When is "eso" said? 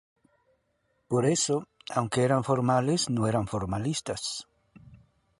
1.37-1.57